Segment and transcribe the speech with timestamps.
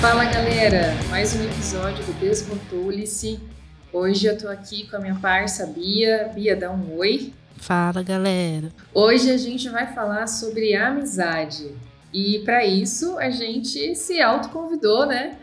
[0.00, 3.38] Fala galera, mais um episódio do Desrotule-se.
[3.92, 6.30] Hoje eu tô aqui com a minha parça Bia.
[6.34, 7.34] Bia, dá um oi.
[7.58, 8.72] Fala galera.
[8.94, 11.74] Hoje a gente vai falar sobre amizade.
[12.14, 15.36] E para isso a gente se autoconvidou, né?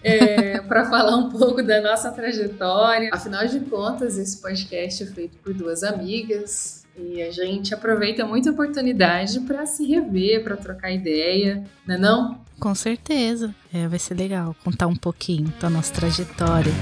[0.00, 3.10] É, para falar um pouco da nossa trajetória.
[3.12, 8.52] Afinal de contas, esse podcast é feito por duas amigas e a gente aproveita muita
[8.52, 12.43] oportunidade para se rever, para trocar ideia, não é não?
[12.58, 13.54] Com certeza.
[13.72, 16.72] É, vai ser legal contar um pouquinho da nossa trajetória.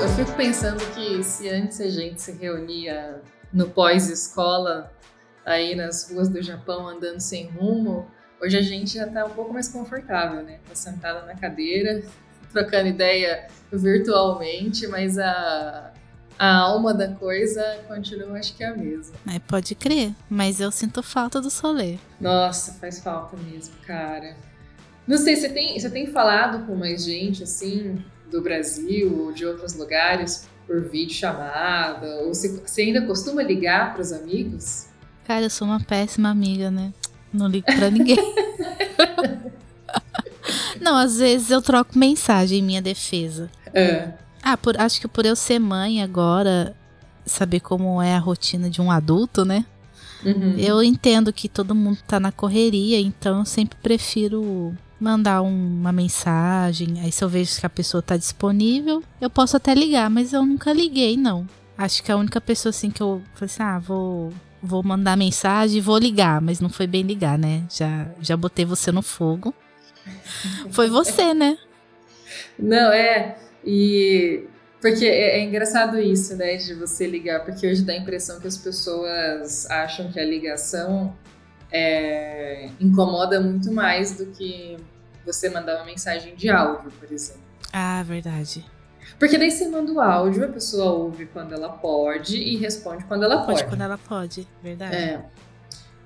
[0.00, 4.92] Eu fico pensando que se antes a gente se reunia no pós-escola,
[5.44, 8.06] aí nas ruas do Japão andando sem rumo,
[8.42, 10.58] hoje a gente já tá um pouco mais confortável, né?
[10.68, 12.02] Tá sentada na cadeira,
[12.54, 15.92] trocando ideia virtualmente, mas a,
[16.38, 19.14] a alma da coisa continua, acho que é a mesma.
[19.34, 21.98] É, pode crer, mas eu sinto falta do solê.
[22.20, 24.36] Nossa, faz falta mesmo, cara.
[25.06, 29.44] Não sei, você tem, você tem falado com mais gente, assim, do Brasil ou de
[29.44, 32.06] outros lugares por vídeo chamada?
[32.22, 34.86] Ou você, você ainda costuma ligar para os amigos?
[35.26, 36.92] Cara, eu sou uma péssima amiga, né?
[37.32, 38.16] Não ligo pra ninguém.
[40.84, 43.50] Não, às vezes eu troco mensagem em minha defesa.
[43.72, 44.10] É.
[44.42, 46.76] Ah, por, acho que por eu ser mãe agora,
[47.24, 49.64] saber como é a rotina de um adulto, né?
[50.22, 50.54] Uhum.
[50.58, 55.92] Eu entendo que todo mundo tá na correria, então eu sempre prefiro mandar um- uma
[55.92, 57.00] mensagem.
[57.00, 60.44] Aí se eu vejo que a pessoa tá disponível, eu posso até ligar, mas eu
[60.44, 61.46] nunca liguei, não.
[61.76, 64.32] Acho que a única pessoa assim que eu falei assim, ah, vou,
[64.62, 67.64] vou mandar mensagem e vou ligar, mas não foi bem ligar, né?
[67.74, 69.52] Já, já botei você no fogo.
[70.70, 71.58] Foi você, né?
[72.58, 73.36] Não, é.
[73.64, 74.44] E.
[74.80, 78.46] Porque é, é engraçado isso, né, de você ligar, porque hoje dá a impressão que
[78.46, 81.16] as pessoas acham que a ligação
[81.72, 84.76] é, incomoda muito mais do que
[85.24, 87.40] você mandar uma mensagem de áudio, por exemplo.
[87.72, 88.64] Ah, verdade.
[89.18, 93.24] Porque daí você manda o áudio, a pessoa ouve quando ela pode e responde quando
[93.24, 93.64] ela Pode pode.
[93.64, 94.94] quando ela pode, verdade.
[94.96, 95.24] É.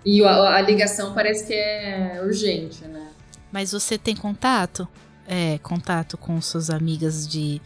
[0.04, 3.07] E a, a ligação parece que é urgente, né?
[3.52, 4.88] Mas você tem contato?
[5.26, 7.60] É, contato com suas amigas de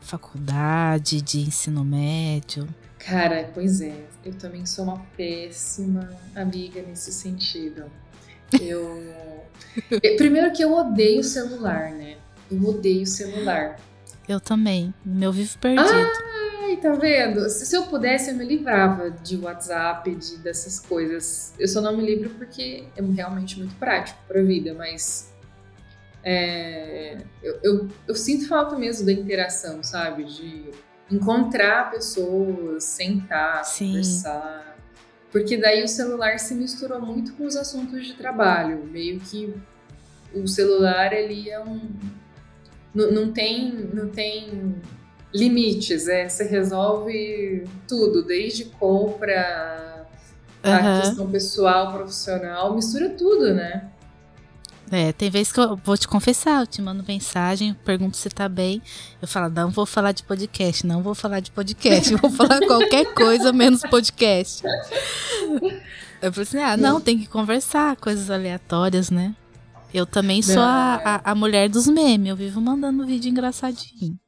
[0.00, 2.68] faculdade, de ensino médio?
[2.98, 7.84] Cara, pois é, eu também sou uma péssima amiga nesse sentido.
[8.60, 9.02] Eu.
[10.16, 12.16] Primeiro que eu odeio celular, né?
[12.50, 13.78] Eu odeio celular.
[14.28, 14.92] Eu também.
[15.04, 15.86] Meu vivo perdido.
[16.66, 17.48] Ai, tá vendo?
[17.48, 21.54] Se, se eu pudesse, eu me livrava de WhatsApp, de, dessas coisas.
[21.58, 25.32] Eu só não me livro porque é realmente muito prático pra vida, mas.
[26.24, 30.24] é, eu, eu, eu sinto falta mesmo da interação, sabe?
[30.24, 30.70] De
[31.08, 33.88] encontrar pessoas, sentar, Sim.
[33.88, 34.76] conversar.
[35.30, 38.84] Porque daí o celular se misturou muito com os assuntos de trabalho.
[38.86, 39.54] Meio que
[40.34, 41.88] o celular, ele é um.
[42.92, 44.74] Não, não tem, não tem
[45.40, 46.28] limites, é.
[46.28, 50.06] Você resolve tudo, desde compra,
[50.62, 51.00] a Aham.
[51.00, 53.90] questão pessoal, profissional, mistura tudo, né?
[54.90, 58.48] É, tem vezes que eu vou te confessar, eu te mando mensagem, pergunto se tá
[58.48, 58.80] bem.
[59.20, 63.12] Eu falo, não vou falar de podcast, não vou falar de podcast, vou falar qualquer
[63.12, 64.62] coisa menos podcast.
[66.22, 69.34] Eu falei assim, ah, não, tem que conversar, coisas aleatórias, né?
[69.92, 74.18] Eu também sou a, a, a mulher dos memes, eu vivo mandando vídeo engraçadinho.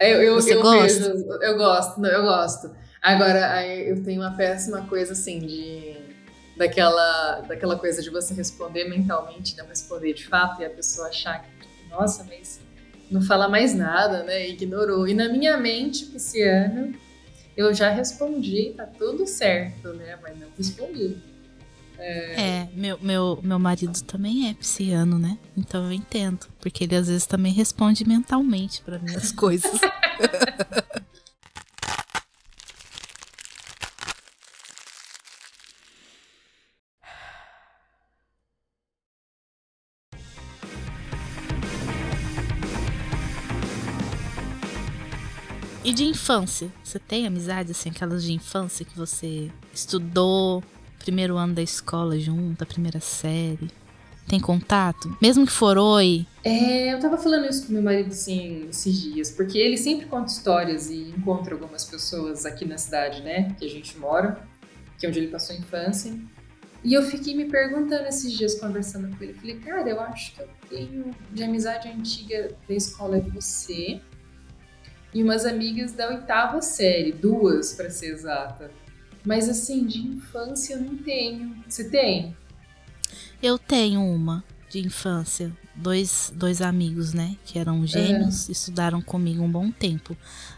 [0.00, 1.12] Eu, eu, Você eu gosta?
[1.14, 2.70] vejo- eu gosto, eu gosto.
[3.02, 5.96] Agora, eu tenho uma péssima coisa assim de.
[6.56, 11.40] Daquela, daquela coisa de você responder mentalmente, não responder de fato, e a pessoa achar
[11.44, 11.48] que,
[11.88, 12.58] nossa, mas
[13.08, 14.48] não fala mais nada, né?
[14.48, 15.06] Ignorou.
[15.06, 16.92] E na minha mente, pisciano,
[17.56, 20.18] eu já respondi, tá tudo certo, né?
[20.20, 21.16] Mas não respondi.
[22.00, 25.36] É, meu, meu, meu marido também é pisciano, né?
[25.56, 26.46] Então eu entendo.
[26.60, 29.72] Porque ele às vezes também responde mentalmente pra mim as coisas.
[45.84, 46.70] E de infância?
[46.84, 50.62] Você tem amizade, assim, aquelas de infância que você estudou,
[51.08, 53.70] primeiro ano da escola junto, a primeira série?
[54.28, 55.16] Tem contato?
[55.22, 59.30] Mesmo que for oi, É, eu tava falando isso com meu marido assim, esses dias,
[59.30, 63.70] porque ele sempre conta histórias e encontra algumas pessoas aqui na cidade, né, que a
[63.70, 64.46] gente mora,
[64.98, 66.12] que é onde ele passou a infância.
[66.84, 70.42] E eu fiquei me perguntando esses dias, conversando com ele, falei, cara, eu acho que
[70.42, 73.98] eu tenho de amizade antiga da escola é você.
[75.14, 78.70] e umas amigas da oitava série, duas para ser exata.
[79.28, 81.54] Mas assim, de infância eu não tenho.
[81.68, 82.34] Você tem?
[83.42, 85.52] Eu tenho uma de infância.
[85.74, 87.36] Dois, dois amigos, né?
[87.44, 90.16] Que eram gêmeos, estudaram comigo um bom tempo.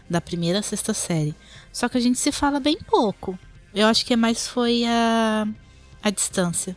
[0.09, 1.35] Da primeira à sexta série.
[1.73, 3.37] Só que a gente se fala bem pouco.
[3.75, 5.45] Eu acho que mais foi a,
[6.01, 6.73] a distância.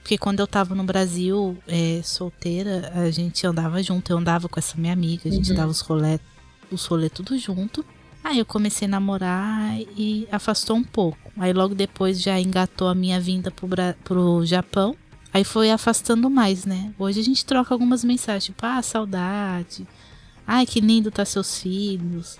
[0.00, 4.10] Porque quando eu tava no Brasil, é, solteira, a gente andava junto.
[4.10, 5.56] Eu andava com essa minha amiga, a gente Uhum.
[5.56, 6.18] dava os rolê,
[6.72, 7.84] os rolê tudo junto.
[8.28, 11.18] Aí eu comecei a namorar e afastou um pouco.
[11.38, 14.94] Aí logo depois já engatou a minha vinda pro, Bra- pro Japão.
[15.32, 16.92] Aí foi afastando mais, né?
[16.98, 19.86] Hoje a gente troca algumas mensagens, tipo, ah, saudade.
[20.46, 22.38] Ai, que lindo tá seus filhos.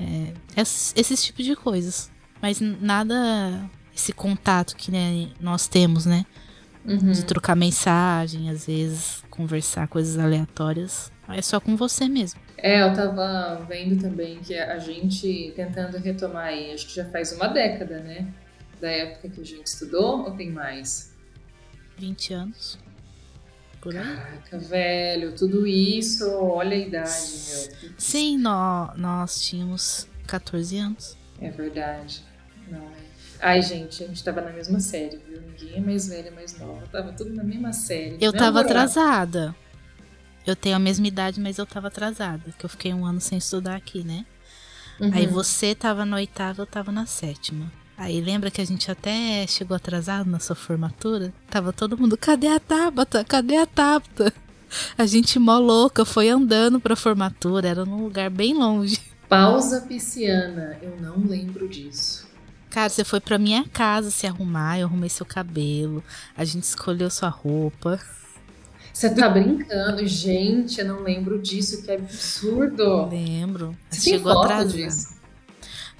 [0.00, 2.10] É, esses, esses tipos de coisas.
[2.42, 6.26] Mas nada esse contato que né, nós temos, né?
[6.84, 7.12] Uhum.
[7.12, 11.12] De trocar mensagem, às vezes conversar coisas aleatórias.
[11.28, 12.40] É só com você mesmo.
[12.56, 17.32] É, eu tava vendo também que a gente tentando retomar aí, acho que já faz
[17.32, 18.26] uma década, né?
[18.80, 21.12] Da época que a gente estudou, ou tem mais?
[21.98, 22.78] 20 anos.
[23.80, 24.02] Por aí.
[24.02, 27.32] Caraca, velho, tudo isso, olha a idade,
[27.82, 27.92] meu.
[27.98, 31.16] Sim, nó- nós tínhamos 14 anos.
[31.40, 32.22] É verdade.
[32.68, 33.04] Não é.
[33.40, 35.42] Ai, gente, a gente tava na mesma série, viu?
[35.42, 36.86] Ninguém é mais velha, mais nova.
[36.90, 38.12] Tava tudo na mesma série.
[38.14, 39.54] Eu Mesmo tava atrasada.
[40.46, 42.42] Eu tenho a mesma idade, mas eu tava atrasada.
[42.58, 44.26] Que eu fiquei um ano sem estudar aqui, né?
[45.00, 45.10] Uhum.
[45.12, 47.70] Aí você tava na oitava, eu tava na sétima.
[47.96, 51.32] Aí lembra que a gente até chegou atrasado na sua formatura?
[51.48, 53.24] Tava todo mundo, cadê a Tabata?
[53.24, 54.32] Cadê a Tabata?
[54.98, 58.98] A gente mó louca, foi andando pra formatura, era num lugar bem longe.
[59.28, 62.26] Pausa pisciana, eu não lembro disso.
[62.70, 66.02] Cara, você foi pra minha casa se arrumar, eu arrumei seu cabelo,
[66.36, 68.00] a gente escolheu sua roupa.
[68.94, 70.06] Você tá brincando?
[70.06, 73.06] Gente, eu não lembro disso, que absurdo.
[73.06, 73.76] Lembro.
[73.90, 74.72] Você tem Chegou foto atrasado.
[74.72, 75.14] disso?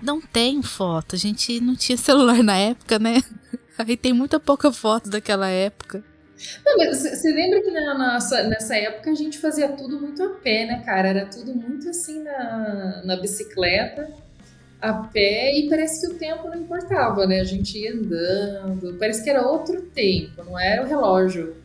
[0.00, 3.20] Não tem foto, a gente não tinha celular na época, né?
[3.76, 6.05] Aí tem muita pouca foto daquela época.
[6.64, 10.23] Não, mas você você lembra que na nossa, nessa época a gente fazia tudo muito
[10.23, 11.08] a pé, né, cara?
[11.08, 14.08] Era tudo muito assim na, na bicicleta,
[14.81, 17.40] a pé, e parece que o tempo não importava, né?
[17.40, 21.63] A gente ia andando, parece que era outro tempo, não era o relógio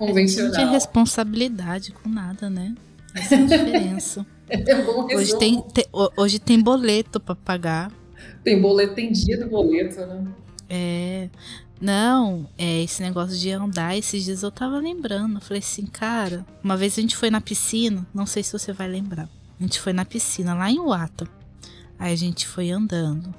[0.00, 0.52] Não convencional.
[0.52, 2.74] tinha responsabilidade com nada, né?
[3.14, 4.26] Essa é a diferença.
[4.52, 7.92] É bom hoje, tem, te- ho- hoje tem boleto pra pagar.
[8.42, 10.26] Tem boleto, tem dia do boleto, né?
[10.68, 11.28] É.
[11.80, 15.36] Não, é esse negócio de andar, esses dias eu tava lembrando.
[15.36, 18.72] Eu falei assim, cara, uma vez a gente foi na piscina, não sei se você
[18.72, 19.28] vai lembrar.
[19.58, 21.28] A gente foi na piscina lá em Uata.
[21.96, 23.32] Aí a gente foi andando.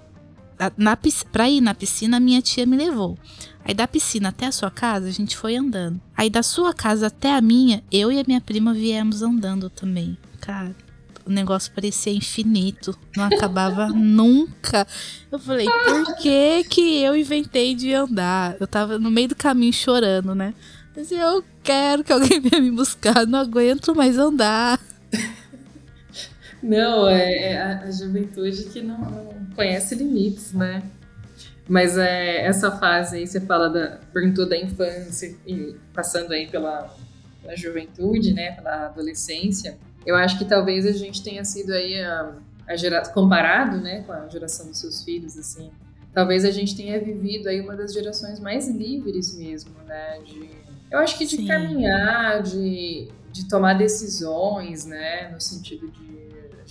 [0.78, 0.98] Na,
[1.32, 3.18] pra ir na piscina, a minha tia me levou.
[3.64, 6.00] Aí da piscina até a sua casa, a gente foi andando.
[6.16, 10.18] Aí da sua casa até a minha, eu e a minha prima viemos andando também.
[10.40, 10.76] Cara,
[11.26, 12.98] o negócio parecia infinito.
[13.16, 14.88] Não acabava nunca.
[15.32, 18.56] Eu falei, por que que eu inventei de andar?
[18.60, 20.54] Eu tava no meio do caminho chorando, né?
[20.96, 24.80] Mas eu quero que alguém venha me buscar, não aguento mais andar.
[26.62, 30.84] Não, é, é a, a juventude que não, não conhece limites, né?
[31.68, 34.00] Mas é, essa fase aí, você fala da.
[34.12, 36.94] perguntou da infância e passando aí pela,
[37.42, 38.52] pela juventude, né?
[38.52, 39.78] Pela adolescência.
[40.06, 42.34] Eu acho que talvez a gente tenha sido aí a,
[42.68, 45.72] a gera, comparado, né, com a geração dos seus filhos, assim.
[46.14, 50.20] Talvez a gente tenha vivido aí uma das gerações mais livres mesmo, né?
[50.26, 50.50] De,
[50.90, 51.48] eu acho que de Sim.
[51.48, 55.30] caminhar, de, de tomar decisões, né?
[55.30, 56.11] No sentido de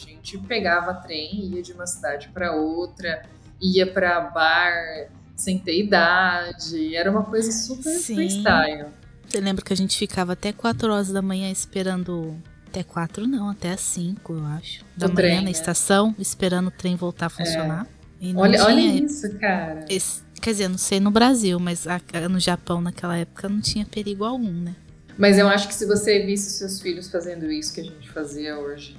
[0.01, 3.23] gente pegava trem, ia de uma cidade para outra,
[3.61, 8.15] ia para bar sem ter idade, era uma coisa super Sim.
[8.17, 8.87] freestyle.
[9.27, 12.37] Você lembra que a gente ficava até 4 horas da manhã esperando.
[12.67, 14.85] Até 4 não, até as 5, eu acho.
[14.97, 15.51] Da manhã trem, na né?
[15.51, 17.87] estação, esperando o trem voltar a funcionar.
[18.21, 19.85] E não Olha, olha isso, cara.
[19.89, 23.85] esse- quer dizer, não sei no Brasil, mas a- no Japão naquela época não tinha
[23.85, 24.77] perigo algum, né?
[25.19, 28.57] Mas eu acho que se você visse seus filhos fazendo isso que a gente fazia
[28.59, 28.97] hoje,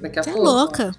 [0.00, 0.48] daqui a Você é pouco.
[0.48, 0.94] louca.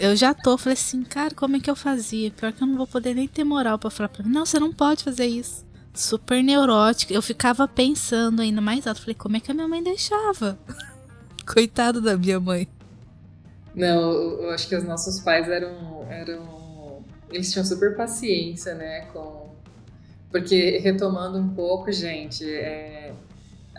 [0.00, 2.30] Eu já tô, falei assim, cara, como é que eu fazia?
[2.30, 4.30] Pior que eu não vou poder nem ter moral pra falar pra mim.
[4.30, 5.66] Não, você não pode fazer isso.
[5.92, 7.12] Super neurótica.
[7.12, 9.00] Eu ficava pensando ainda mais alto.
[9.00, 10.56] Falei, como é que a minha mãe deixava?
[11.44, 12.68] Coitado da minha mãe.
[13.74, 17.02] Não, eu eu acho que os nossos pais eram, eram.
[17.30, 19.02] Eles tinham super paciência, né?
[19.12, 19.48] Com...
[20.30, 23.12] Porque, retomando um pouco, gente, é,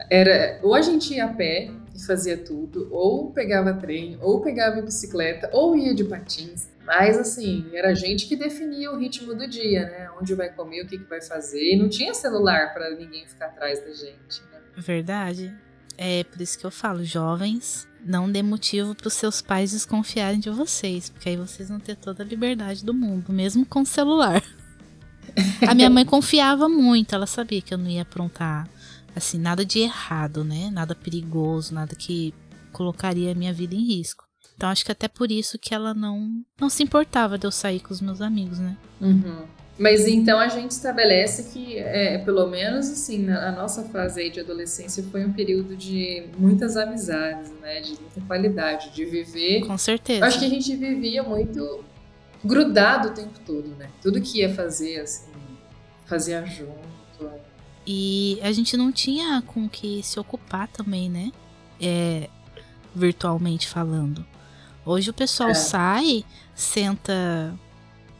[0.09, 4.81] era ou a gente ia a pé e fazia tudo, ou pegava trem, ou pegava
[4.81, 6.69] bicicleta, ou ia de patins.
[6.85, 10.09] Mas, assim, era a gente que definia o ritmo do dia, né?
[10.19, 11.61] Onde vai comer, o que, que vai fazer.
[11.61, 14.59] E não tinha celular para ninguém ficar atrás da gente, né?
[14.75, 15.53] Verdade.
[15.97, 20.39] É por isso que eu falo, jovens, não dê motivo para os seus pais desconfiarem
[20.39, 23.85] de vocês, porque aí vocês vão ter toda a liberdade do mundo, mesmo com o
[23.85, 24.41] celular.
[25.67, 28.67] A minha mãe confiava muito, ela sabia que eu não ia aprontar
[29.19, 30.69] assim nada de errado, né?
[30.71, 32.33] Nada perigoso, nada que
[32.71, 34.27] colocaria a minha vida em risco.
[34.55, 37.79] Então acho que até por isso que ela não não se importava de eu sair
[37.79, 38.75] com os meus amigos, né?
[38.99, 39.45] Uhum.
[39.79, 44.29] Mas então a gente estabelece que, é, pelo menos assim, na, a nossa fase aí
[44.29, 47.79] de adolescência foi um período de muitas amizades, né?
[47.79, 49.65] De muita qualidade, de viver.
[49.65, 50.25] Com certeza.
[50.25, 51.85] Acho que a gente vivia muito
[52.43, 53.89] grudado o tempo todo, né?
[54.01, 55.31] Tudo que ia fazer, assim,
[56.05, 57.31] fazia junto.
[57.91, 61.31] E a gente não tinha com que se ocupar também, né?
[61.81, 62.29] É,
[62.93, 64.23] virtualmente falando.
[64.85, 65.53] Hoje o pessoal é.
[65.55, 67.51] sai, senta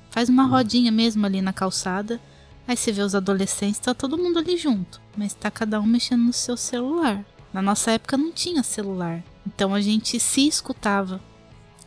[0.10, 2.20] Faz uma rodinha mesmo ali na calçada.
[2.68, 5.00] Aí você vê os adolescentes, tá todo mundo ali junto.
[5.16, 7.24] Mas tá cada um mexendo no seu celular.
[7.54, 9.24] Na nossa época não tinha celular.
[9.46, 11.22] Então a gente se escutava.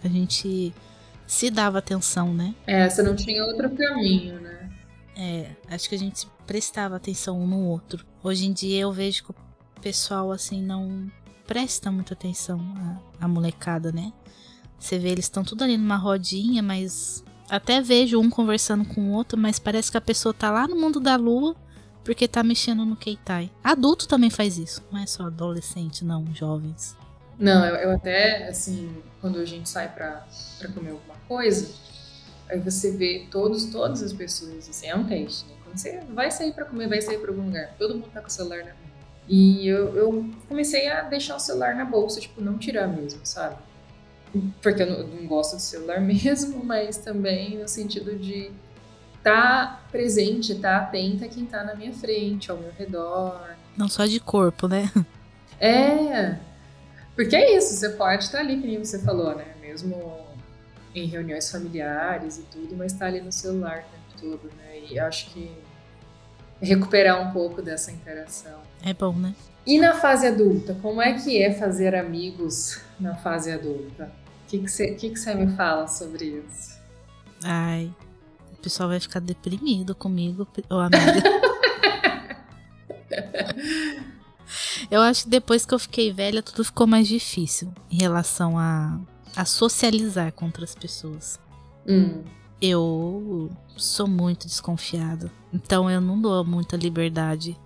[0.04, 0.72] A gente
[1.26, 2.54] se dava atenção, né?
[2.64, 4.61] É, você não tinha outro caminho, né?
[5.24, 8.04] É, acho que a gente prestava atenção um no outro.
[8.24, 9.34] Hoje em dia eu vejo que o
[9.80, 11.08] pessoal assim não
[11.46, 12.58] presta muita atenção
[13.20, 14.12] à, à molecada, né?
[14.80, 19.12] Você vê, eles estão tudo ali numa rodinha, mas até vejo um conversando com o
[19.12, 21.54] outro, mas parece que a pessoa tá lá no mundo da lua
[22.02, 23.48] porque tá mexendo no Keitai.
[23.62, 26.96] Adulto também faz isso, não é só adolescente, não, jovens.
[27.38, 30.26] Não, eu, eu até, assim, quando a gente sai pra,
[30.58, 31.70] pra comer alguma coisa,
[32.48, 35.54] aí você vê todos, todas as pessoas, assim, é um teste, né?
[35.64, 38.28] Quando você vai sair pra comer, vai sair pra algum lugar, todo mundo tá com
[38.28, 38.92] o celular na mão.
[39.28, 43.56] E eu, eu comecei a deixar o celular na bolsa, tipo, não tirar mesmo, sabe?
[44.62, 48.50] porque eu não, não gosto de celular mesmo, mas também no sentido de
[49.18, 53.50] estar tá presente, estar tá atenta a quem está na minha frente, ao meu redor.
[53.76, 54.90] Não só de corpo, né?
[55.60, 56.38] É,
[57.14, 59.46] porque é isso, você pode estar tá ali, que nem você falou, né?
[59.60, 60.21] Mesmo
[60.94, 64.80] em reuniões familiares e tudo, mas estar tá ali no celular o tempo todo, né?
[64.90, 65.50] E acho que
[66.60, 68.60] recuperar um pouco dessa interação.
[68.84, 69.34] É bom, né?
[69.66, 74.10] E na fase adulta, como é que é fazer amigos na fase adulta?
[74.58, 76.78] que você que que me fala sobre isso?
[77.42, 77.90] Ai,
[78.52, 81.00] o pessoal vai ficar deprimido comigo, ô amiga.
[84.90, 88.98] eu acho que depois que eu fiquei velha, tudo ficou mais difícil em relação a,
[89.36, 91.38] a socializar com outras pessoas.
[91.86, 92.22] Hum.
[92.60, 95.30] Eu sou muito desconfiada.
[95.52, 97.56] Então eu não dou muita liberdade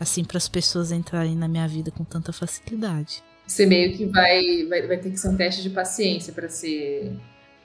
[0.00, 3.22] assim para as pessoas entrarem na minha vida com tanta facilidade.
[3.46, 7.12] Você meio que vai, vai, vai ter que ser um teste de paciência para ser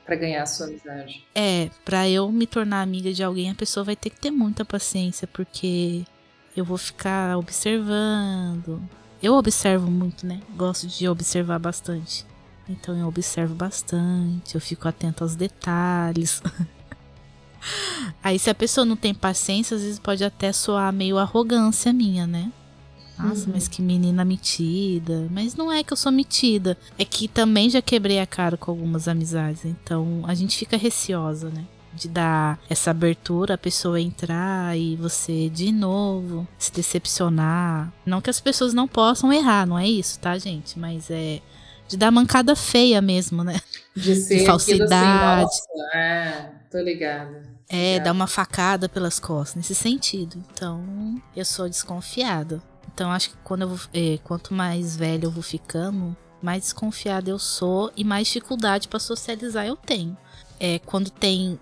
[0.06, 1.26] para ganhar a sua amizade.
[1.36, 4.64] É, para eu me tornar amiga de alguém, a pessoa vai ter que ter muita
[4.64, 6.06] paciência, porque
[6.56, 8.82] eu vou ficar observando.
[9.22, 10.40] Eu observo muito, né?
[10.56, 12.26] Gosto de observar bastante.
[12.70, 16.42] Então eu observo bastante, eu fico atento aos detalhes.
[18.24, 22.28] Aí se a pessoa não tem paciência, às vezes pode até soar meio arrogância minha,
[22.28, 22.52] né?
[23.18, 23.54] Nossa, uhum.
[23.54, 25.28] mas que menina metida.
[25.32, 26.78] Mas não é que eu sou metida.
[26.98, 29.66] É que também já quebrei a cara com algumas amizades.
[29.66, 31.66] Então a gente fica receosa, né?
[31.94, 37.92] De dar essa abertura, a pessoa entrar e você de novo se decepcionar.
[38.06, 40.78] Não que as pessoas não possam errar, não é isso, tá, gente?
[40.78, 41.42] Mas é
[41.88, 43.60] de dar mancada feia mesmo, né?
[43.96, 45.46] De ser de falsidade.
[45.46, 47.44] Assim, é, tô ligada.
[47.70, 50.38] É, dar uma facada pelas costas, nesse sentido.
[50.52, 52.62] Então, eu sou desconfiada.
[52.94, 57.30] Então acho que quando eu vou, é, quanto mais velho eu vou ficando, mais desconfiada
[57.30, 60.18] eu sou e mais dificuldade para socializar eu tenho.
[60.60, 61.60] É, quando tem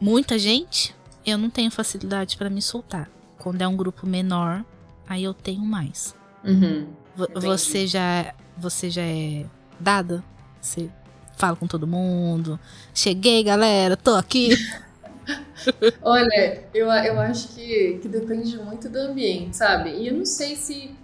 [0.00, 3.10] muita gente, eu não tenho facilidade para me soltar.
[3.36, 4.64] Quando é um grupo menor,
[5.08, 6.14] aí eu tenho mais.
[6.44, 6.86] Uhum,
[7.34, 9.44] você já você já é
[9.78, 10.22] dada?
[10.60, 10.90] Você
[11.36, 12.58] fala com todo mundo?
[12.94, 14.50] Cheguei, galera, tô aqui.
[16.02, 19.90] Olha, eu, eu acho que, que depende muito do ambiente, sabe?
[19.90, 20.94] E eu não sei se,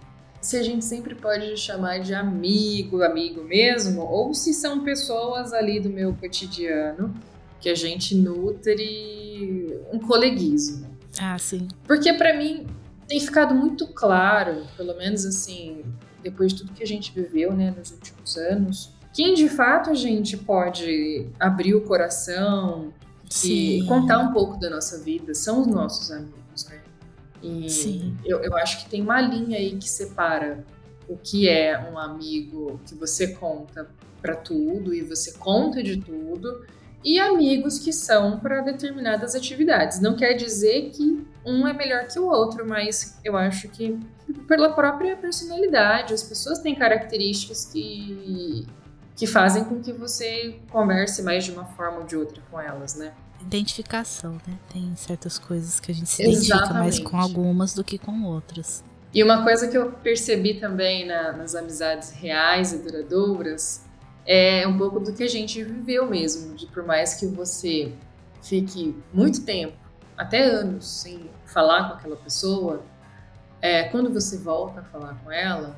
[0.40, 5.80] se a gente sempre pode chamar de amigo, amigo mesmo, ou se são pessoas ali
[5.80, 7.14] do meu cotidiano
[7.60, 10.96] que a gente nutre um coleguismo.
[11.20, 11.68] Ah, sim.
[11.86, 12.66] Porque para mim
[13.06, 15.84] tem ficado muito claro, pelo menos assim,
[16.22, 19.94] depois de tudo que a gente viveu, né, nos últimos anos, quem de fato a
[19.94, 22.92] gente pode abrir o coração,
[23.32, 23.80] Sim.
[23.82, 26.82] e contar um pouco da nossa vida são os nossos amigos, né?
[27.42, 28.16] E Sim.
[28.24, 30.64] Eu, eu acho que tem uma linha aí que separa
[31.08, 33.88] o que é um amigo que você conta
[34.20, 36.64] para tudo e você conta de tudo
[37.04, 39.98] e amigos que são para determinadas atividades.
[39.98, 43.98] Não quer dizer que um é melhor que o outro, mas eu acho que
[44.46, 48.66] pela própria personalidade, as pessoas têm características que
[49.14, 52.96] que fazem com que você converse mais de uma forma ou de outra com elas,
[52.96, 53.12] né?
[53.40, 54.58] Identificação, né?
[54.72, 56.46] Tem certas coisas que a gente se Exatamente.
[56.46, 58.82] identifica mais com algumas do que com outras.
[59.14, 63.84] E uma coisa que eu percebi também na, nas amizades reais e duradouras
[64.26, 67.92] é um pouco do que a gente viveu mesmo, de por mais que você
[68.42, 69.76] fique muito tempo,
[70.22, 72.82] até anos, sem falar com aquela pessoa,
[73.60, 75.76] é, quando você volta a falar com ela,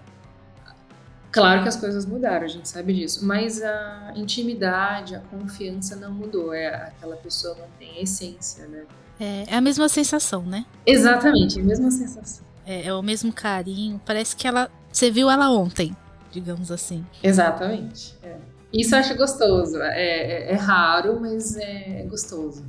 [1.30, 6.12] claro que as coisas mudaram, a gente sabe disso, mas a intimidade, a confiança não
[6.12, 8.84] mudou, é aquela pessoa mantém a essência, né?
[9.18, 10.64] É, é a mesma sensação, né?
[10.86, 12.44] Exatamente, é a mesma sensação.
[12.66, 15.94] É, é o mesmo carinho, parece que ela, você viu ela ontem,
[16.30, 17.04] digamos assim.
[17.22, 18.16] Exatamente.
[18.22, 18.36] É.
[18.72, 19.80] Isso eu acho gostoso.
[19.80, 22.64] É, é, é, raro, mas é gostoso.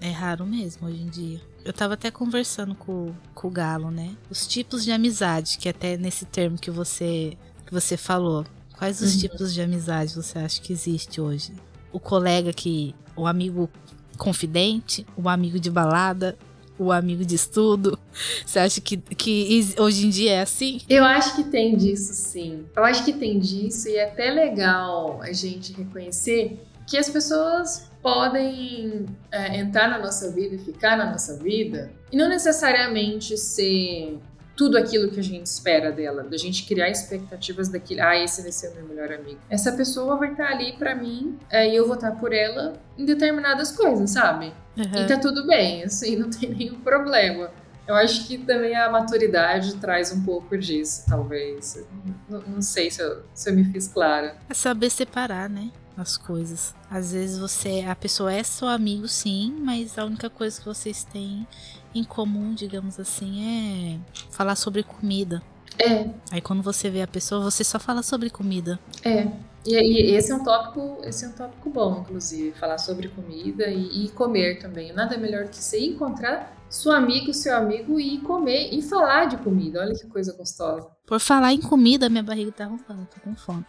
[0.00, 1.40] É raro mesmo hoje em dia.
[1.64, 4.16] Eu tava até conversando com, com o Galo, né?
[4.30, 7.36] Os tipos de amizade, que até nesse termo que você,
[7.66, 8.46] que você falou.
[8.76, 9.20] Quais os uhum.
[9.20, 11.52] tipos de amizade você acha que existe hoje?
[11.92, 12.94] O colega que.
[13.16, 13.68] O amigo
[14.16, 16.38] confidente, o amigo de balada,
[16.78, 17.98] o amigo de estudo?
[18.46, 20.80] Você acha que, que hoje em dia é assim?
[20.88, 22.64] Eu acho que tem disso, sim.
[22.76, 27.87] Eu acho que tem disso e é até legal a gente reconhecer que as pessoas
[28.02, 34.18] podem é, entrar na nossa vida e ficar na nossa vida e não necessariamente ser
[34.58, 38.50] tudo aquilo que a gente espera dela, da gente criar expectativas daquilo, ah, esse vai
[38.50, 39.38] ser o meu melhor amigo.
[39.48, 43.04] Essa pessoa vai estar ali para mim é, e eu vou estar por ela em
[43.04, 44.52] determinadas coisas, sabe?
[44.76, 45.04] Uhum.
[45.04, 47.52] E tá tudo bem, assim, não tem nenhum problema.
[47.86, 51.82] Eu acho que também a maturidade traz um pouco disso, talvez.
[52.28, 54.36] Não, não sei se eu, se eu me fiz clara.
[54.50, 55.70] É saber separar, né?
[55.98, 56.74] As coisas.
[56.90, 61.04] Às vezes você, a pessoa é seu amigo, sim, mas a única coisa que vocês
[61.04, 61.46] têm
[61.94, 63.98] em comum, digamos assim, é
[64.30, 65.42] falar sobre comida.
[65.78, 66.08] É.
[66.30, 68.78] Aí quando você vê a pessoa, você só fala sobre comida.
[69.04, 69.28] É.
[69.66, 73.66] E, e esse é um tópico, esse é um tópico bom, inclusive, falar sobre comida
[73.68, 74.92] e, e comer também.
[74.92, 79.80] Nada melhor que você encontrar sua amiga, seu amigo e comer e falar de comida.
[79.80, 80.88] Olha que coisa gostosa.
[81.06, 83.64] Por falar em comida, minha barriga tá roncando, tô com fome.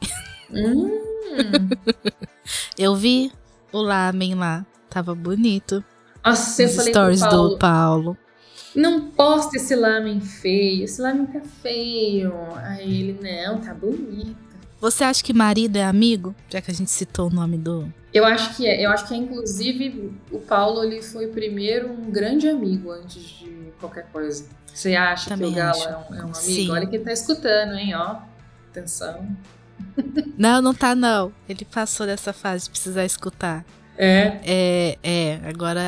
[0.51, 1.08] Hum.
[2.77, 3.31] Eu vi
[3.71, 5.83] o lamen lá, tava bonito.
[6.25, 8.17] Nossa, eu falei stories Paulo, do Paulo.
[8.75, 12.33] Não posta esse lamen feio, esse lamen tá feio.
[12.57, 14.49] Aí ele, não, tá bonito.
[14.79, 16.33] Você acha que marido é amigo?
[16.49, 17.91] Já que a gente citou o nome do.
[18.13, 18.83] Eu acho que é.
[18.83, 23.73] Eu acho que é, inclusive, o Paulo ele foi primeiro um grande amigo antes de
[23.79, 24.45] qualquer coisa.
[24.73, 26.35] Você acha Também que o Galo é um, é um, amigo?
[26.35, 26.71] Sim.
[26.71, 27.93] Olha que ele tá escutando, hein?
[27.95, 28.17] Ó,
[28.69, 29.27] atenção.
[30.37, 31.33] Não, não tá, não.
[31.49, 33.65] Ele passou dessa fase de precisar escutar.
[33.97, 34.39] É?
[34.45, 35.39] É, é.
[35.43, 35.81] Agora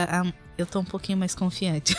[0.57, 1.95] eu tô um pouquinho mais confiante.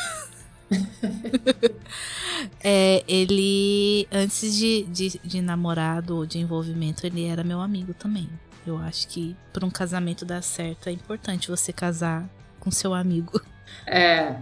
[2.63, 8.29] é, ele, antes de, de, de namorado ou de envolvimento, ele era meu amigo também.
[8.67, 12.29] Eu acho que para um casamento dar certo é importante você casar
[12.61, 13.41] com seu amigo.
[13.87, 14.37] É,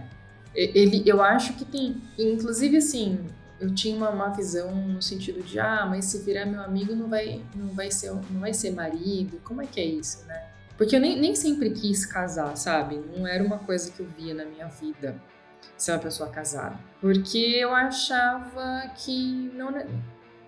[0.53, 3.19] ele, eu acho que tem, inclusive assim,
[3.61, 7.07] eu tinha uma, uma, visão no sentido de ah, mas se virar meu amigo não
[7.07, 9.39] vai, não vai ser, não vai ser marido.
[9.43, 10.47] Como é que é isso, né?
[10.75, 12.99] Porque eu nem, nem sempre quis casar, sabe?
[13.15, 15.15] Não era uma coisa que eu via na minha vida
[15.77, 16.75] ser uma pessoa casada.
[16.99, 19.71] Porque eu achava que não,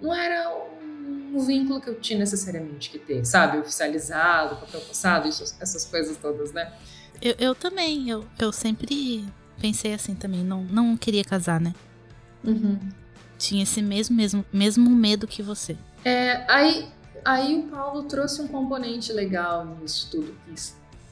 [0.02, 3.60] não era um, um vínculo que eu tinha necessariamente que ter, sabe?
[3.60, 6.73] Oficializado, papel passado, isso, essas coisas todas, né?
[7.21, 9.23] Eu, eu também, eu, eu sempre
[9.62, 11.76] pensei assim também, não, não queria casar, né?
[12.43, 12.80] Uhum.
[13.43, 15.75] Tinha esse mesmo, mesmo, mesmo medo que você.
[16.06, 16.88] É, aí,
[17.25, 20.34] aí o Paulo trouxe um componente legal nisso tudo,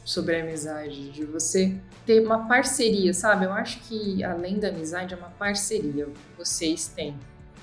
[0.05, 3.43] sobre a amizade, de você ter uma parceria, sabe?
[3.43, 6.07] Eu acho que além da amizade é uma parceria.
[6.37, 7.15] Vocês têm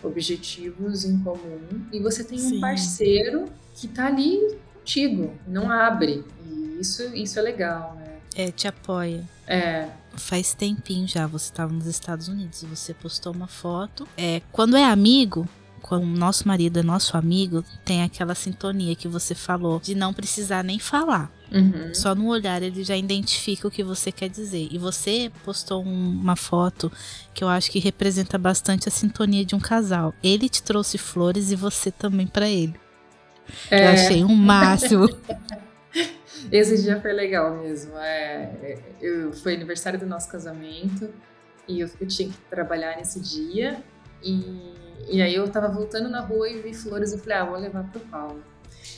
[0.03, 2.59] objetivos em comum e você tem Sim.
[2.59, 6.23] um parceiro que tá ali contigo, não abre.
[6.45, 8.19] E isso, isso é legal, né?
[8.37, 9.27] É, te apoia.
[9.47, 9.89] É.
[10.19, 14.07] Faz tempinho já, você estava nos Estados Unidos, você postou uma foto.
[14.17, 15.49] É, quando é amigo,
[15.81, 20.63] quando nosso marido é nosso amigo, tem aquela sintonia que você falou de não precisar
[20.63, 21.31] nem falar.
[21.51, 21.95] Uhum.
[21.95, 24.69] Só no olhar ele já identifica o que você quer dizer.
[24.71, 26.93] E você postou um, uma foto
[27.33, 30.13] que eu acho que representa bastante a sintonia de um casal.
[30.23, 32.75] Ele te trouxe flores e você também para ele.
[33.71, 33.87] É.
[33.87, 35.09] Eu achei um máximo.
[36.51, 37.97] Esse dia foi legal mesmo.
[37.99, 41.13] É, é, eu, foi aniversário do nosso casamento
[41.67, 43.83] e eu, eu tinha que trabalhar nesse dia.
[44.23, 44.75] E,
[45.09, 47.85] e aí eu tava voltando na rua e vi flores e falei, ah, vou levar
[47.91, 48.43] pro Paulo.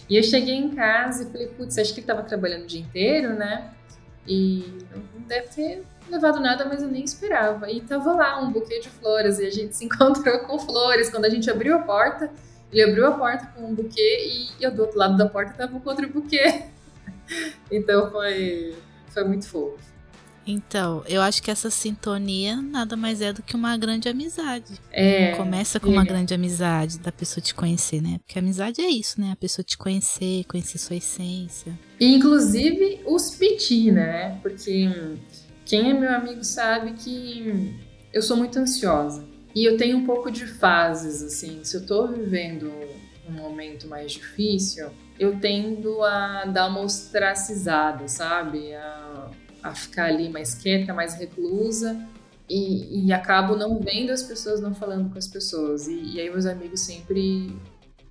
[0.09, 2.81] E eu cheguei em casa e falei, putz, acho que ele tava trabalhando o dia
[2.81, 3.73] inteiro, né?
[4.27, 4.79] E
[5.15, 7.71] não deve ter levado nada, mas eu nem esperava.
[7.71, 11.11] E tava lá um buquê de flores e a gente se encontrou com flores.
[11.11, 12.31] Quando a gente abriu a porta,
[12.73, 15.79] ele abriu a porta com um buquê e eu do outro lado da porta tava
[15.79, 16.65] com outro buquê.
[17.71, 18.75] então foi,
[19.13, 19.91] foi muito fofo.
[20.47, 24.81] Então, eu acho que essa sintonia nada mais é do que uma grande amizade.
[24.91, 28.19] É, Começa com uma grande amizade da pessoa te conhecer, né?
[28.25, 29.31] Porque amizade é isso, né?
[29.33, 31.79] A pessoa te conhecer, conhecer sua essência.
[32.01, 34.39] E, inclusive os piti, né?
[34.43, 34.89] Porque
[35.65, 37.77] quem é meu amigo sabe que
[38.13, 39.25] eu sou muito ansiosa.
[39.55, 41.63] E eu tenho um pouco de fases, assim.
[41.65, 42.73] Se eu tô vivendo
[43.29, 44.89] um momento mais difícil,
[45.21, 48.75] eu tendo a dar uma ostracizada, sabe?
[48.75, 49.31] A
[49.63, 51.99] a ficar ali mais quieta, mais reclusa
[52.49, 55.87] e, e acabo não vendo as pessoas, não falando com as pessoas.
[55.87, 57.57] E, e aí meus amigos sempre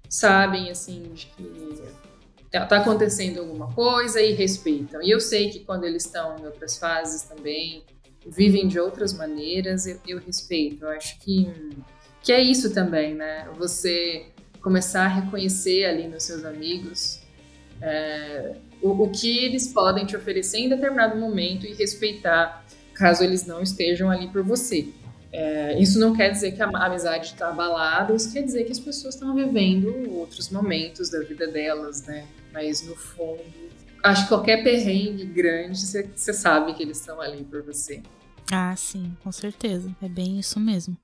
[0.07, 1.83] sabem, assim, de que
[2.51, 5.01] tá, tá acontecendo alguma coisa e respeitam.
[5.01, 7.83] E eu sei que quando eles estão em outras fases também,
[8.25, 10.85] vivem de outras maneiras, eu, eu respeito.
[10.85, 11.51] Eu acho que,
[12.21, 13.49] que é isso também, né?
[13.57, 14.27] Você
[14.61, 17.19] começar a reconhecer ali nos seus amigos
[17.81, 23.45] é, o, o que eles podem te oferecer em determinado momento e respeitar caso eles
[23.45, 24.89] não estejam ali por você.
[25.31, 28.79] É, isso não quer dizer que a amizade está abalada, isso quer dizer que as
[28.79, 32.27] pessoas estão vivendo outros momentos da vida delas, né?
[32.51, 33.43] Mas no fundo,
[34.03, 38.01] acho que qualquer perrengue grande, você sabe que eles estão ali por você.
[38.51, 39.95] Ah, sim, com certeza.
[40.01, 40.97] É bem isso mesmo.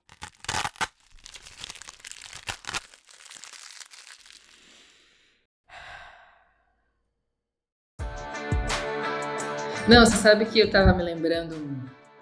[9.87, 11.55] Não, você sabe que eu tava me lembrando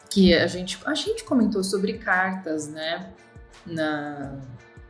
[0.10, 3.10] que a gente, a gente comentou sobre cartas, né?
[3.66, 4.38] Na,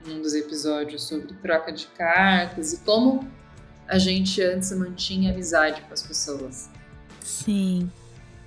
[0.05, 3.29] num dos episódios sobre troca de cartas e como
[3.87, 6.69] a gente antes mantinha amizade com as pessoas.
[7.21, 7.91] Sim.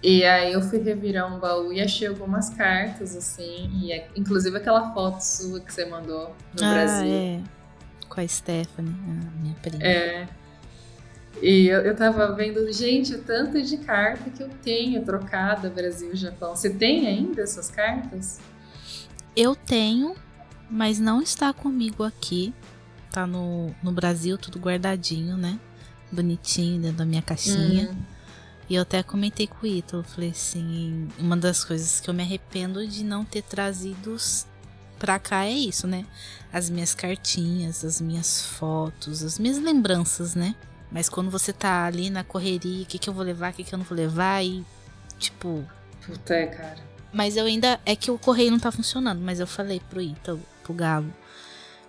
[0.02, 4.56] E aí eu fui revirar um baú e achei algumas cartas, assim, e é, inclusive
[4.56, 7.12] aquela foto sua que você mandou no ah, Brasil.
[7.12, 7.40] É.
[8.08, 9.82] Com a Stephanie, a minha prima.
[9.82, 10.28] É.
[11.42, 16.12] E eu, eu tava vendo, gente, o tanto de carta que eu tenho trocada Brasil
[16.12, 16.56] e Japão.
[16.56, 18.40] Você tem ainda essas cartas?
[19.36, 20.16] Eu tenho,
[20.70, 22.54] mas não está comigo aqui.
[23.10, 25.58] Tá no, no Brasil, tudo guardadinho, né?
[26.10, 27.90] Bonitinho dentro da minha caixinha.
[27.90, 28.16] Hum.
[28.68, 32.22] E eu até comentei com o Ítalo, falei assim, uma das coisas que eu me
[32.22, 34.16] arrependo de não ter trazido
[34.98, 36.04] pra cá é isso, né?
[36.52, 40.56] As minhas cartinhas, as minhas fotos, as minhas lembranças, né?
[40.90, 43.64] Mas quando você tá ali na correria, o que, que eu vou levar, o que,
[43.64, 44.64] que eu não vou levar, e
[45.18, 45.64] tipo.
[46.04, 46.78] Puta, é, cara.
[47.12, 47.80] Mas eu ainda.
[47.84, 51.12] É que o correio não tá funcionando, mas eu falei pro Ítalo, pro Galo,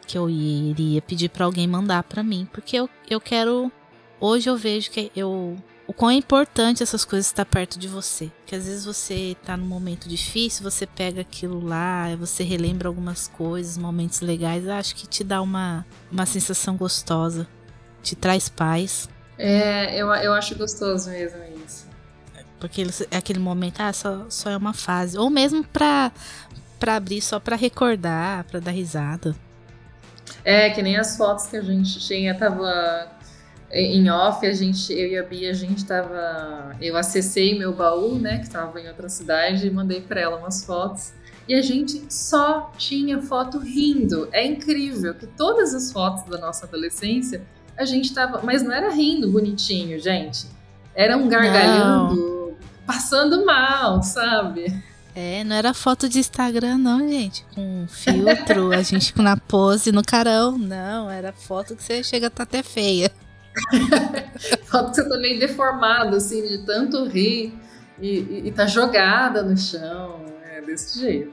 [0.06, 3.72] que eu iria pedir para alguém mandar para mim, porque eu, eu quero.
[4.20, 5.58] Hoje eu vejo que eu.
[5.86, 8.30] O quão é importante essas coisas estar perto de você.
[8.46, 13.30] Que às vezes você tá num momento difícil, você pega aquilo lá, você relembra algumas
[13.30, 17.48] coisas, momentos legais, acho que te dá uma, uma sensação gostosa
[18.08, 19.10] te traz paz.
[19.38, 21.86] É, eu, eu acho gostoso mesmo isso.
[22.60, 25.18] Porque é aquele momento, ah, só, só é uma fase.
[25.18, 26.12] Ou mesmo pra,
[26.80, 29.36] pra abrir só pra recordar, pra dar risada.
[30.44, 33.12] É, que nem as fotos que a gente tinha, tava
[33.70, 36.76] em off, a gente, eu e a Bia, a gente tava.
[36.82, 40.64] Eu acessei meu baú, né, que tava em outra cidade, e mandei pra ela umas
[40.66, 41.12] fotos.
[41.48, 44.28] E a gente só tinha foto rindo.
[44.32, 47.46] É incrível que todas as fotos da nossa adolescência
[47.78, 48.42] a gente tava.
[48.44, 50.48] Mas não era rindo bonitinho, gente.
[50.96, 52.56] Era um gargalhando, não.
[52.86, 54.84] passando mal, sabe?
[55.16, 57.46] É, não era foto de Instagram, não, gente.
[57.54, 60.58] Com filtro, a gente na pose no carão.
[60.58, 63.12] Não, era foto que você chega a tá até feia.
[64.66, 67.54] foto que você tá meio deformado, assim, de tanto rir
[68.00, 70.26] e, e, e tá jogada no chão.
[70.52, 71.32] É desse jeito.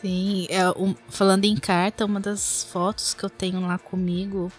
[0.00, 4.52] Sim, é, um, falando em carta, uma das fotos que eu tenho lá comigo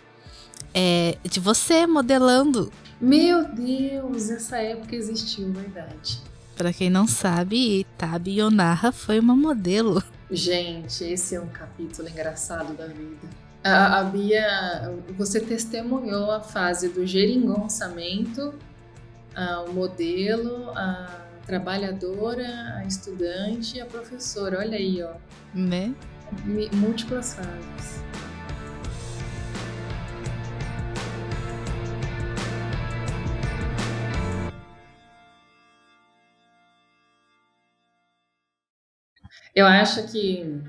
[0.76, 2.72] é, de você modelando.
[3.00, 6.22] Meu Deus, essa época existiu, verdade.
[6.56, 10.04] Para quem não sabe, Tabi Yonara foi uma modelo.
[10.30, 13.28] Gente, esse é um capítulo engraçado da vida.
[13.64, 18.54] A, a Bia, você testemunhou a fase do geringonçamento,
[19.68, 24.60] o modelo, a trabalhadora, a estudante e a professora.
[24.60, 25.14] Olha aí, ó.
[25.54, 25.94] Né?
[26.74, 28.04] Múltiplas fases.
[39.56, 40.62] Eu acho que,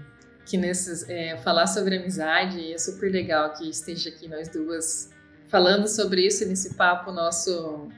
[0.45, 5.11] que nesses, é, falar sobre amizade é super legal que esteja aqui nós duas
[5.49, 7.89] falando sobre isso nesse papo nosso.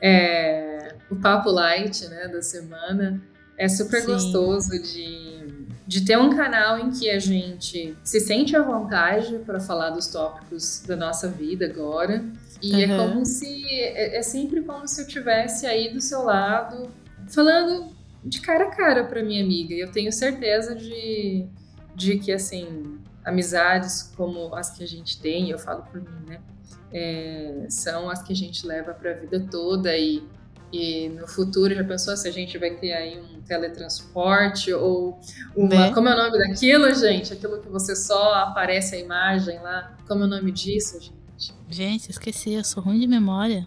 [0.00, 3.22] É, o papo light, né, da semana.
[3.56, 4.06] É super Sim.
[4.08, 9.60] gostoso de, de ter um canal em que a gente se sente à vontade para
[9.60, 12.24] falar dos tópicos da nossa vida agora.
[12.60, 12.80] E uhum.
[12.80, 13.64] é como se.
[13.68, 16.90] É, é sempre como se eu tivesse aí do seu lado,
[17.28, 17.93] falando
[18.24, 19.74] de cara a cara para minha amiga.
[19.74, 21.46] E eu tenho certeza de,
[21.94, 26.40] de que, assim, amizades como as que a gente tem, eu falo por mim, né?
[26.92, 30.22] É, são as que a gente leva para a vida toda e,
[30.72, 35.18] e no futuro já pensou se a gente vai ter aí um teletransporte ou
[35.56, 35.92] uma, né?
[35.92, 37.32] como é o nome daquilo, gente?
[37.32, 41.24] Aquilo que você só aparece a imagem lá, como é o nome disso, gente?
[41.68, 43.66] Gente, esqueci, eu sou ruim de memória.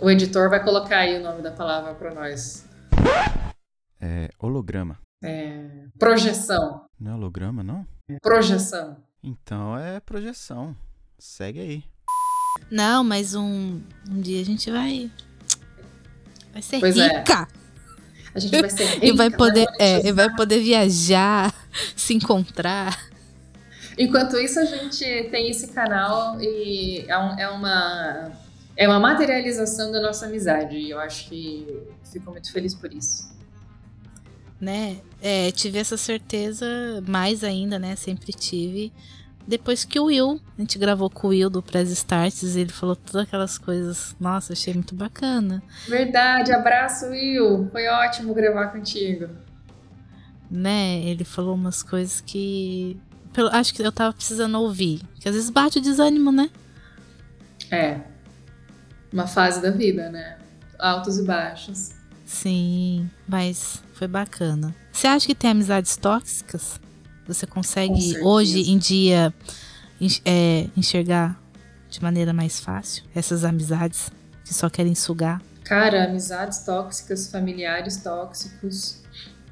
[0.00, 2.66] O editor vai colocar aí o nome da palavra para nós.
[4.06, 4.98] É holograma.
[5.22, 6.84] É, projeção.
[7.00, 7.86] Não é holograma, não?
[8.10, 8.98] É, projeção.
[9.22, 10.76] Então é projeção.
[11.18, 11.84] Segue aí.
[12.70, 15.10] Não, mas um, um dia a gente vai.
[16.52, 17.18] Vai ser pois é.
[17.18, 17.48] rica.
[17.50, 18.28] É.
[18.34, 19.06] A gente vai ser rica.
[19.08, 21.54] e vai poder, é, e vai poder viajar,
[21.96, 23.08] se encontrar.
[23.96, 28.32] Enquanto isso, a gente tem esse canal e é, um, é uma
[28.76, 30.76] é uma materialização da nossa amizade.
[30.76, 33.33] E eu acho que fico muito feliz por isso
[34.60, 34.98] né?
[35.20, 36.66] É, tive essa certeza,
[37.06, 37.96] mais ainda, né?
[37.96, 38.92] Sempre tive.
[39.46, 42.96] Depois que o Will, a gente gravou com o Will do Press Starts, ele falou
[42.96, 44.16] todas aquelas coisas.
[44.18, 45.62] Nossa, achei muito bacana.
[45.86, 47.68] Verdade, abraço, Will.
[47.70, 49.28] Foi ótimo gravar contigo.
[50.50, 51.00] Né?
[51.04, 52.98] Ele falou umas coisas que.
[53.52, 55.02] Acho que eu tava precisando ouvir.
[55.20, 56.48] Que às vezes bate o desânimo, né?
[57.70, 58.00] É.
[59.12, 60.38] Uma fase da vida, né?
[60.78, 61.92] Altos e baixos.
[62.24, 64.74] Sim, mas foi bacana.
[64.92, 66.80] Você acha que tem amizades tóxicas?
[67.26, 69.32] Você consegue hoje em dia
[70.24, 71.40] é, enxergar
[71.88, 74.10] de maneira mais fácil essas amizades
[74.44, 75.40] que só querem sugar?
[75.64, 79.02] Cara, amizades tóxicas, familiares tóxicos.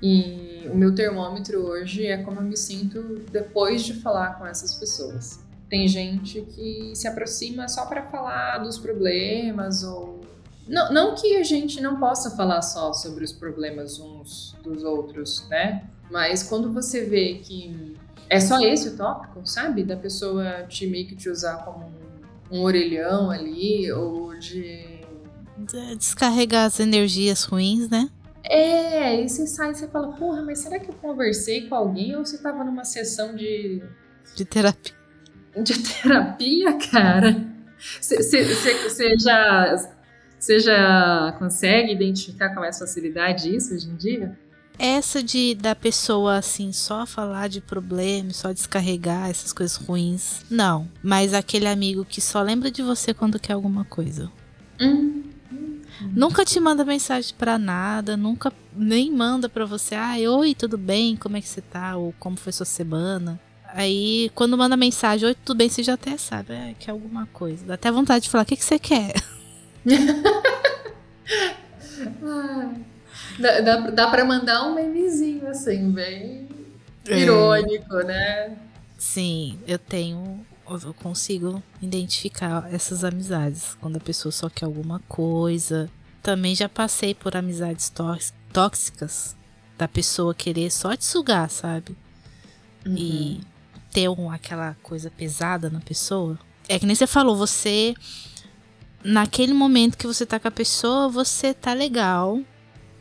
[0.02, 4.74] E o meu termômetro hoje é como eu me sinto depois de falar com essas
[4.74, 5.40] pessoas.
[5.70, 10.21] Tem gente que se aproxima só para falar dos problemas ou
[10.66, 15.46] não, não que a gente não possa falar só sobre os problemas uns dos outros,
[15.48, 15.84] né?
[16.10, 17.96] Mas quando você vê que
[18.28, 19.82] é só esse o tópico, sabe?
[19.82, 21.92] Da pessoa te meio que te usar como
[22.50, 25.00] um, um orelhão ali, ou de.
[25.98, 28.08] Descarregar as energias ruins, né?
[28.44, 32.16] É, aí você sai e você fala, porra, mas será que eu conversei com alguém
[32.16, 33.82] ou você tava numa sessão de.
[34.34, 34.94] De terapia.
[35.56, 37.52] De terapia, cara?
[38.00, 39.91] Você já
[40.42, 44.36] você já consegue identificar com mais facilidade isso hoje em dia?
[44.76, 50.88] Essa de da pessoa assim só falar de problemas, só descarregar essas coisas ruins, não.
[51.00, 54.32] Mas aquele amigo que só lembra de você quando quer alguma coisa.
[54.80, 55.22] Hum.
[56.12, 61.14] Nunca te manda mensagem para nada, nunca nem manda para você, ah, oi, tudo bem?
[61.14, 61.96] Como é que você tá?
[61.96, 63.40] Ou como foi sua semana?
[63.68, 67.64] Aí, quando manda mensagem, oi, tudo bem, você já até sabe, é, quer alguma coisa.
[67.64, 69.14] Dá até vontade de falar, o que, que você quer?
[73.38, 76.48] dá, dá, dá pra mandar um memezinho assim, bem
[77.08, 77.18] é.
[77.18, 78.56] irônico, né?
[78.98, 80.46] Sim, eu tenho.
[80.68, 83.76] Eu consigo identificar essas amizades.
[83.80, 85.90] Quando a pessoa só quer alguma coisa.
[86.22, 87.92] Também já passei por amizades
[88.52, 89.36] tóxicas.
[89.76, 91.96] Da pessoa querer só te sugar, sabe?
[92.86, 92.94] Uhum.
[92.96, 93.40] E
[93.90, 96.38] ter um, aquela coisa pesada na pessoa.
[96.68, 97.94] É que nem você falou, você
[99.04, 102.40] naquele momento que você tá com a pessoa, você tá legal,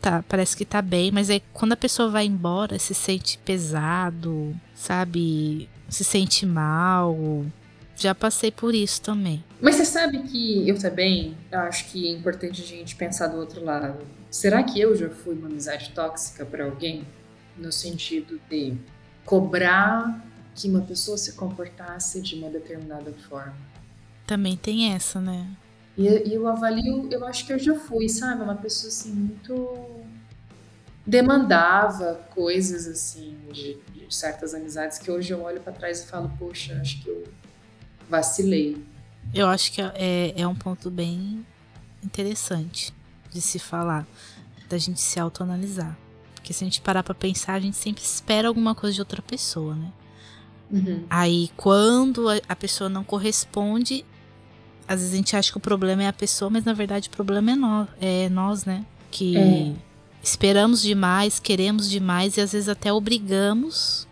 [0.00, 4.54] tá, parece que tá bem, mas aí quando a pessoa vai embora, se sente pesado,
[4.74, 5.68] sabe?
[5.88, 7.44] Se sente mal.
[7.94, 9.44] Já passei por isso também.
[9.60, 13.64] Mas você sabe que eu também acho que é importante a gente pensar do outro
[13.64, 13.98] lado.
[14.30, 17.06] Será que eu já fui uma amizade tóxica para alguém?
[17.56, 18.74] No sentido de
[19.24, 23.54] cobrar que uma pessoa se comportasse de uma determinada forma.
[24.26, 25.46] Também tem essa, né?
[25.96, 28.42] E, eu avalio, eu acho que eu já fui, sabe?
[28.42, 30.04] Uma pessoa assim, muito.
[31.06, 36.30] demandava coisas assim, de, de certas amizades que hoje eu olho para trás e falo,
[36.38, 37.24] poxa, acho que eu
[38.08, 38.82] vacilei.
[39.34, 41.46] Eu acho que é, é um ponto bem
[42.02, 42.92] interessante
[43.30, 44.06] de se falar,
[44.68, 45.96] da gente se autoanalisar.
[46.34, 49.22] Porque se a gente parar pra pensar, a gente sempre espera alguma coisa de outra
[49.22, 49.92] pessoa, né?
[50.70, 51.04] Uhum.
[51.08, 54.04] Aí, quando a pessoa não corresponde,
[54.86, 57.10] às vezes a gente acha que o problema é a pessoa, mas na verdade o
[57.10, 58.84] problema é nós, é nós né?
[59.10, 59.72] Que é.
[60.22, 64.06] esperamos demais, queremos demais e às vezes até obrigamos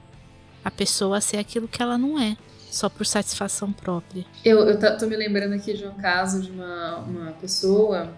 [0.65, 2.37] a pessoa a ser aquilo que ela não é,
[2.71, 4.25] só por satisfação própria.
[4.45, 8.13] Eu, eu tô me lembrando aqui de um caso de uma, uma pessoa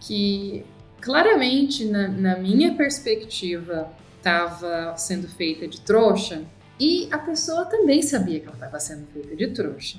[0.00, 0.64] que
[1.00, 6.42] claramente, na, na minha perspectiva, estava sendo feita de trouxa
[6.78, 9.98] e a pessoa também sabia que ela estava sendo feita de trouxa.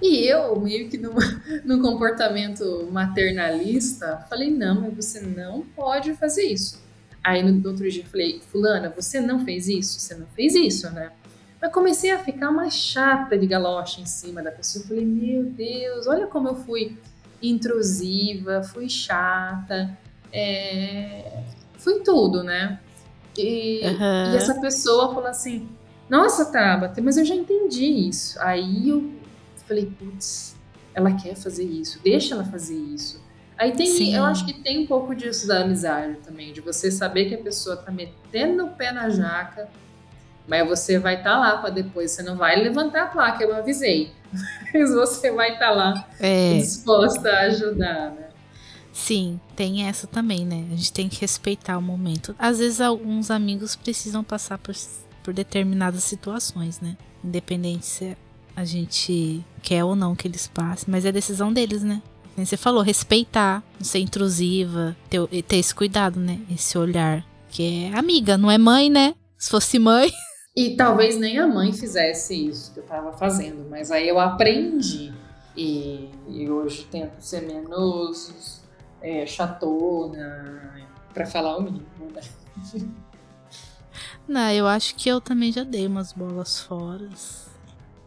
[0.00, 0.98] E eu, meio que
[1.64, 6.84] num, comportamento maternalista, falei: não, mas você não pode fazer isso.
[7.24, 9.98] Aí no outro dia eu falei: Fulana, você não fez isso?
[9.98, 11.12] Você não fez isso, né?
[11.60, 14.82] Mas comecei a ficar uma chata de galocha em cima da pessoa.
[14.84, 16.96] Eu falei: meu Deus, olha como eu fui
[17.42, 19.96] intrusiva, fui chata,
[20.32, 21.42] é...
[21.78, 22.80] fui tudo, né?
[23.38, 24.32] E, uhum.
[24.32, 25.68] e essa pessoa falou assim:
[26.08, 28.38] Nossa, Tabata, mas eu já entendi isso.
[28.40, 29.15] Aí eu
[29.66, 30.56] falei: Putz,
[30.94, 33.24] ela quer fazer isso, deixa ela fazer isso.
[33.58, 34.14] Aí tem, Sim.
[34.14, 37.38] eu acho que tem um pouco disso da amizade também, de você saber que a
[37.38, 39.68] pessoa tá metendo o pé na jaca,
[40.46, 43.54] mas você vai estar tá lá para depois, você não vai levantar a placa, eu
[43.54, 44.12] avisei.
[44.74, 46.58] Mas você vai estar tá lá é.
[46.58, 48.28] disposta a ajudar, né?
[48.92, 50.66] Sim, tem essa também, né?
[50.72, 52.34] A gente tem que respeitar o momento.
[52.38, 54.74] Às vezes alguns amigos precisam passar por,
[55.22, 56.96] por determinadas situações, né?
[57.22, 58.16] Independente se
[58.56, 62.02] a gente quer ou não que eles passem, mas é decisão deles, né?
[62.34, 66.40] Como você falou, respeitar, não ser intrusiva, ter, ter esse cuidado, né?
[66.50, 67.24] Esse olhar.
[67.50, 69.14] Que é amiga, não é mãe, né?
[69.38, 70.10] Se fosse mãe.
[70.58, 75.12] E talvez nem a mãe fizesse isso que eu tava fazendo, mas aí eu aprendi.
[75.54, 78.62] E, e hoje tento ser menos
[79.02, 82.22] é, chatona, para falar o mínimo, né?
[84.26, 87.06] Não, eu acho que eu também já dei umas bolas fora.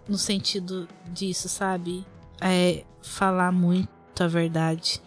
[0.09, 2.05] No sentido disso, sabe?
[2.41, 5.01] É falar muito a verdade.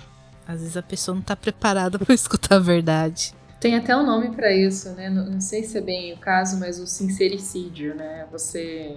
[0.47, 3.35] Às vezes a pessoa não tá preparada para escutar a verdade.
[3.61, 5.09] Tem até um nome para isso, né?
[5.09, 8.27] Não, não, sei se é bem o caso, mas o sincericídio, né?
[8.33, 8.97] Você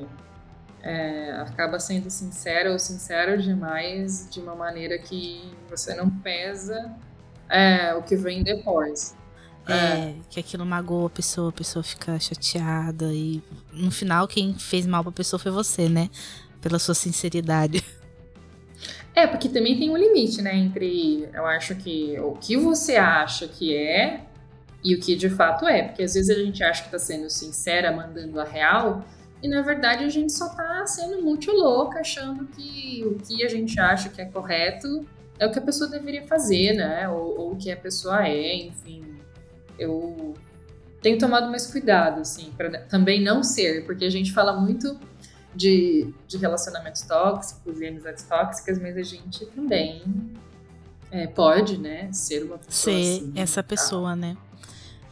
[0.82, 6.92] é, acaba sendo sincero ou sincero demais de uma maneira que você não pesa
[7.50, 9.16] é, o que vem depois.
[9.68, 13.42] É, é, que aquilo magoa a pessoa, a pessoa fica chateada e
[13.74, 16.10] no final quem fez mal pra pessoa foi você, né?
[16.62, 17.84] Pela sua sinceridade.
[19.16, 20.54] É, porque também tem um limite, né?
[20.54, 24.26] Entre eu acho que o que você acha que é
[24.84, 25.84] e o que de fato é.
[25.84, 29.06] Porque às vezes a gente acha que tá sendo sincera, mandando a real,
[29.42, 33.48] e na verdade a gente só tá sendo muito louca, achando que o que a
[33.48, 35.06] gente acha que é correto
[35.40, 37.08] é o que a pessoa deveria fazer, né?
[37.08, 39.15] Ou, ou o que a pessoa é, enfim.
[39.78, 40.34] Eu
[41.02, 45.00] tenho tomado mais cuidado, assim, para também não ser, porque a gente fala muito
[45.54, 50.04] de, de relacionamentos tóxicos e amizades tóxicas, mas a gente também
[51.12, 54.36] é, pode, né, ser uma pessoa ser assim, essa pessoa, né?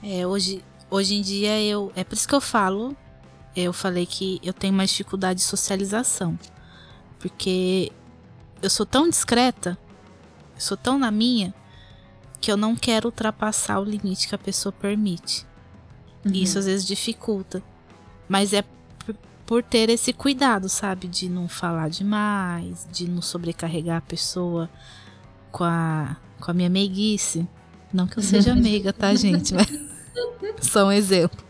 [0.02, 2.96] É, hoje, hoje em dia eu é por isso que eu falo
[3.56, 6.38] eu falei que eu tenho mais dificuldade de socialização.
[7.20, 7.92] Porque
[8.62, 9.78] eu sou tão discreta,
[10.56, 11.54] eu sou tão na minha,
[12.44, 15.46] que eu não quero ultrapassar o limite que a pessoa permite.
[16.26, 16.34] Uhum.
[16.34, 17.64] E isso às vezes dificulta.
[18.28, 18.66] Mas é
[19.46, 21.08] por ter esse cuidado, sabe?
[21.08, 24.70] De não falar demais, de não sobrecarregar a pessoa
[25.54, 27.48] com a, com a minha meiguice.
[27.94, 29.54] Não que eu seja meiga, tá, gente?
[29.54, 29.68] Mas
[30.60, 31.42] só um exemplo.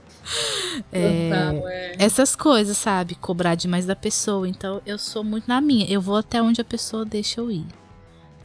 [0.92, 1.32] É,
[1.66, 1.96] é.
[1.98, 3.16] Essas coisas, sabe?
[3.16, 4.48] Cobrar demais da pessoa.
[4.48, 5.88] Então eu sou muito na minha.
[5.90, 7.66] Eu vou até onde a pessoa deixa eu ir.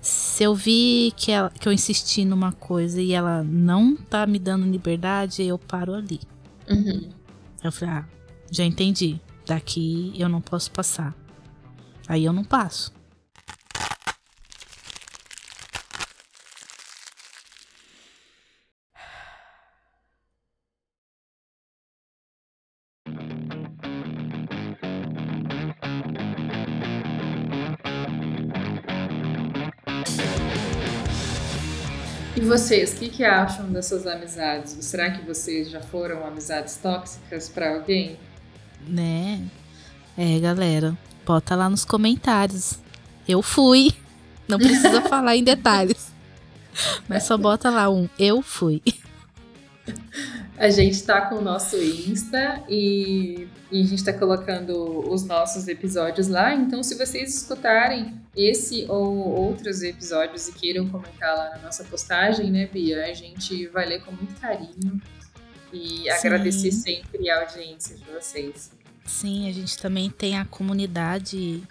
[0.00, 4.38] Se eu vi que, ela, que eu insisti numa coisa e ela não tá me
[4.38, 6.20] dando liberdade, eu paro ali.
[6.68, 7.08] Uhum.
[7.62, 8.04] Eu falei, ah,
[8.50, 9.20] já entendi.
[9.46, 11.14] Daqui eu não posso passar.
[12.06, 12.92] Aí eu não passo.
[32.48, 34.76] Vocês, o que, que acham dessas amizades?
[34.80, 38.18] Será que vocês já foram amizades tóxicas para alguém?
[38.86, 39.46] Né?
[40.16, 42.78] É, galera, bota lá nos comentários.
[43.28, 43.92] Eu fui.
[44.48, 46.10] Não precisa falar em detalhes.
[47.06, 48.82] Mas só bota lá um eu fui.
[50.58, 55.68] A gente tá com o nosso Insta e, e, a gente tá colocando os nossos
[55.68, 56.52] episódios lá.
[56.52, 62.50] Então, se vocês escutarem esse ou outros episódios e queiram comentar lá na nossa postagem,
[62.50, 63.04] né, Bia?
[63.04, 65.00] A gente vai ler com muito carinho
[65.72, 66.10] e Sim.
[66.10, 68.72] agradecer sempre a audiência de vocês.
[69.06, 71.62] Sim, a gente também tem a comunidade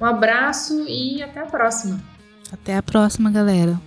[0.00, 2.00] Um abraço e até a próxima.
[2.52, 3.80] Até a próxima, galera.